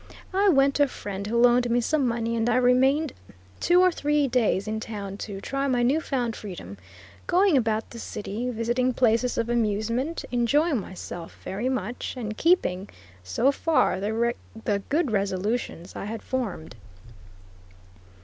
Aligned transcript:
I 0.33 0.49
went 0.49 0.73
to 0.77 0.83
a 0.85 0.87
friend 0.87 1.27
who 1.27 1.37
loaned 1.37 1.69
me 1.69 1.79
some 1.79 2.07
money, 2.07 2.35
and 2.35 2.49
I 2.49 2.55
remained 2.55 3.13
two 3.59 3.81
or 3.81 3.91
three 3.91 4.27
days 4.27 4.67
in 4.67 4.79
town 4.79 5.15
to 5.17 5.39
try 5.39 5.67
my 5.67 5.83
new 5.83 6.01
found 6.01 6.35
freedom, 6.35 6.79
going 7.27 7.55
about 7.55 7.91
the 7.91 7.99
city, 7.99 8.49
visiting 8.49 8.95
places 8.95 9.37
of 9.37 9.47
amusement, 9.47 10.25
enjoying 10.31 10.79
myself 10.79 11.37
very 11.43 11.69
much, 11.69 12.15
and 12.17 12.35
keeping, 12.35 12.89
so 13.23 13.51
far, 13.51 13.99
the 13.99 14.81
good 14.89 15.11
resolutions 15.11 15.95
I 15.95 16.05
had 16.05 16.23
formed. 16.23 16.75